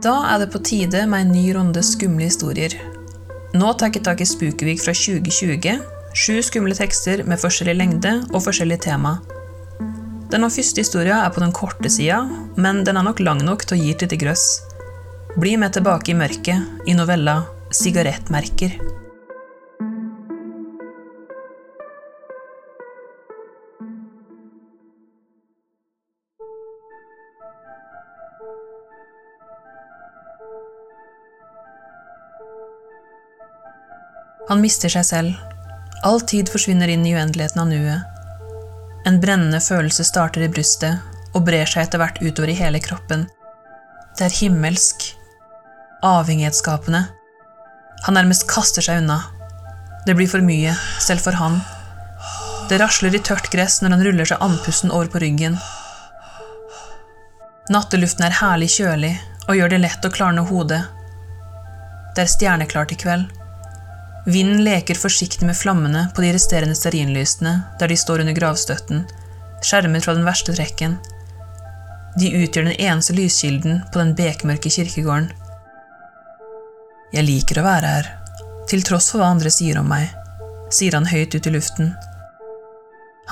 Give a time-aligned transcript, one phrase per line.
[0.00, 2.72] Da er det på tide med en ny runde skumle historier.
[3.52, 5.74] Nå tar tak i Spukevik fra 2020.
[6.16, 9.18] Sju skumle tekster med forskjellig lengde og forskjellig tema.
[10.32, 12.22] Denne første historien er på den korte sida,
[12.56, 14.46] men den er nok lang nok til å gi et lite grøss.
[15.36, 19.09] Bli med tilbake i mørket i novella 'Sigarettmerker'.
[34.48, 35.36] Han mister seg selv.
[36.02, 38.02] All tid forsvinner inn i uendeligheten av nuet.
[39.06, 41.00] En brennende følelse starter i brystet
[41.34, 43.26] og brer seg etter hvert utover i hele kroppen.
[44.18, 45.04] Det er himmelsk.
[46.04, 47.04] Avhengighetsskapende.
[48.06, 49.20] Han nærmest kaster seg unna.
[50.06, 51.60] Det blir for mye, selv for han.
[52.70, 55.58] Det rasler i tørt gress når han ruller seg andpusten over på ryggen.
[57.70, 59.12] Natteluften er herlig kjølig
[59.46, 60.80] og gjør det lett å klarne hodet.
[62.16, 63.39] Det er stjerneklart i kveld.
[64.30, 69.02] Vinden leker forsiktig med flammene på de resterende stearinlysene der de står under gravstøtten,
[69.66, 70.98] skjermet fra den verste trekken.
[72.20, 75.32] De utgjør den eneste lyskilden på den bekmørke kirkegården.
[77.10, 78.12] Jeg liker å være her,
[78.70, 80.12] til tross for hva andre sier om meg,
[80.70, 81.90] sier han høyt ut i luften.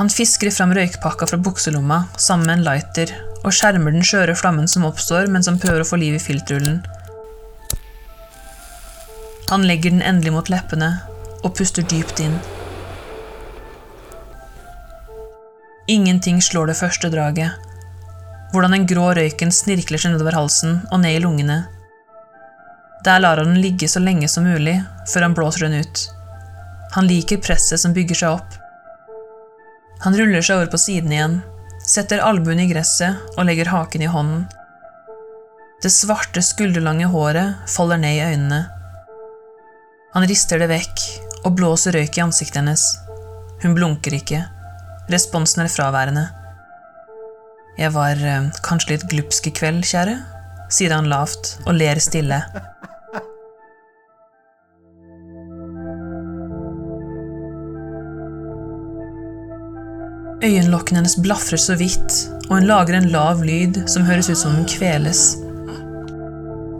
[0.00, 4.66] Han fisker fram røykpakka fra bukselomma sammen med en lighter og skjermer den skjøre flammen
[4.70, 6.80] som oppstår mens han prøver å få liv i filtrullen.
[9.48, 10.90] Han legger den endelig mot leppene
[11.40, 12.36] og puster dypt inn.
[15.88, 17.56] Ingenting slår det første draget.
[18.52, 21.62] Hvordan den grå røyken snirkler seg nedover halsen og ned i lungene.
[23.04, 26.04] Der lar han den ligge så lenge som mulig, før han blåser den ut.
[26.92, 28.56] Han liker presset som bygger seg opp.
[30.04, 31.40] Han ruller seg over på siden igjen,
[31.88, 34.44] setter albuen i gresset og legger haken i hånden.
[35.80, 38.66] Det svarte, skulderlange håret faller ned i øynene.
[40.18, 41.02] Han rister det vekk
[41.46, 42.82] og blåser røyk i ansiktet hennes.
[43.62, 44.40] Hun blunker ikke.
[45.14, 46.24] Responsen er fraværende.
[47.78, 50.16] Jeg var eh, kanskje litt glupsk i kveld, kjære,
[50.74, 52.40] sier han lavt og ler stille.
[60.42, 64.58] Øyenlokkene hennes blafrer så vidt, og hun lager en lav lyd som høres ut som
[64.58, 65.28] hun kveles.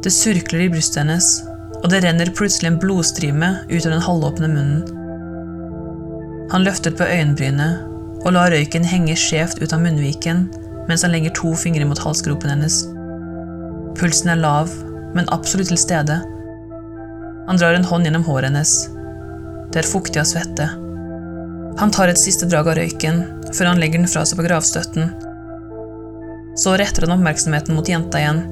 [0.02, 1.36] Det surkler i brystet hennes,
[1.82, 4.82] og det renner plutselig en blodstrime ut av den halvåpne munnen.
[6.52, 10.46] Han løftet på øyenbrynet og lar røyken henge skjevt ut av munnviken
[10.88, 12.80] mens han legger to fingre mot halsgropen hennes.
[13.98, 14.72] Pulsen er lav,
[15.14, 16.16] men absolutt til stede.
[17.48, 18.72] Han drar en hånd gjennom håret hennes.
[19.72, 20.68] Det er fuktig av svette.
[21.78, 23.20] Han tar et siste drag av røyken
[23.52, 25.12] før han legger den fra seg på gravstøtten.
[26.58, 28.42] Så retter han oppmerksomheten mot jenta igjen.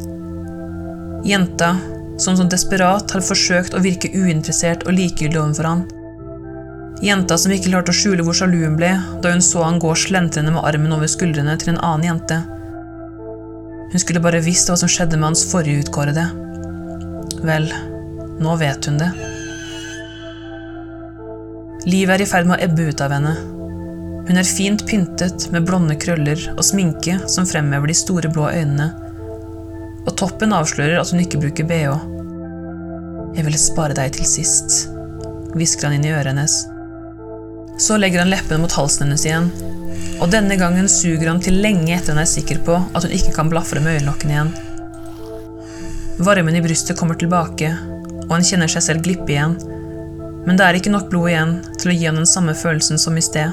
[1.27, 1.73] Jenta
[2.17, 5.85] som som desperat har forsøkt å virke uinteressert og likegyldig overfor han.
[7.05, 9.93] Jenta som ikke klarte å skjule hvor sjalu hun ble da hun så han gå
[10.01, 12.41] slentrende med armen over skuldrene til en annen jente.
[13.93, 16.25] Hun skulle bare visst hva som skjedde med hans forrige utkårede.
[17.47, 17.69] Vel,
[18.41, 19.11] nå vet hun det.
[21.87, 23.37] Livet er i ferd med å ebbe ut av henne.
[24.27, 28.89] Hun er fint pyntet med blonde krøller og sminke som fremhever de store blå øynene
[30.07, 31.97] og toppen avslører at hun ikke bruker bh.
[33.37, 34.87] Jeg ville spare deg til sist,
[35.57, 36.55] hvisker han inn i øret hennes.
[37.83, 39.51] Så legger han leppene mot halsen hennes igjen,
[40.23, 43.35] og denne gangen suger han til lenge etter han er sikker på at hun ikke
[43.37, 44.55] kan blafre med øyelokkene igjen.
[46.25, 47.75] Varmen i brystet kommer tilbake,
[48.25, 49.59] og han kjenner seg selv glippe igjen,
[50.47, 53.19] men det er ikke nok blod igjen til å gi ham den samme følelsen som
[53.19, 53.53] i sted.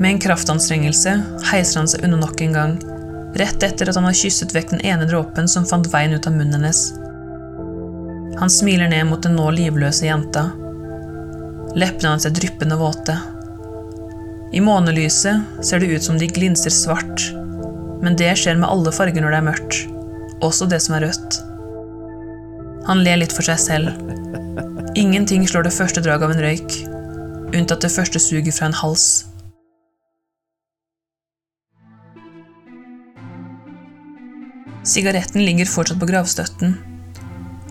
[0.00, 1.16] Med en kraftanstrengelse
[1.50, 2.76] heiser han seg unna nok en gang
[3.40, 6.36] rett etter at han har kysset vekk den ene dråpen som fant veien ut av
[6.36, 6.80] munnen hennes.
[8.40, 10.50] Han smiler ned mot den nå livløse jenta.
[11.76, 13.16] Leppene hans er dryppende våte.
[14.52, 17.30] I månelyset ser det ut som de glinser svart,
[18.04, 19.78] men det skjer med alle farger når det er mørkt,
[20.44, 21.40] også det som er rødt.
[22.86, 24.12] Han ler litt for seg selv.
[24.96, 26.76] Ingenting slår det første draget av en røyk,
[27.56, 29.26] unntatt det første suget fra en hals.
[34.86, 36.76] Sigaretten ligger fortsatt på gravstøtten.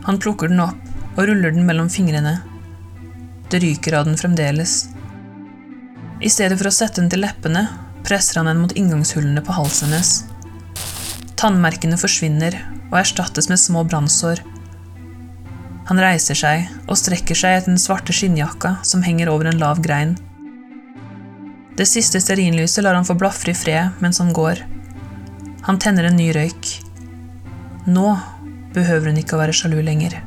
[0.04, 2.42] Han plukker den opp og ruller den mellom fingrene.
[3.50, 4.90] Det ryker av den fremdeles.
[6.20, 7.68] I stedet for å sette den til leppene,
[8.04, 10.12] presser han den mot inngangshullene på halsen hennes.
[11.40, 12.58] Tannmerkene forsvinner
[12.90, 14.44] og erstattes med små brannsår.
[15.88, 19.80] Han reiser seg og strekker seg etter den svarte skinnjakka som henger over en lav
[19.86, 20.18] grein.
[21.76, 24.64] Det siste stearinlyset lar han få blafre i fred mens han går.
[25.68, 26.85] Han tenner en ny røyk.
[27.86, 28.16] Nå
[28.74, 30.18] behøver hun ikke å være sjalu lenger.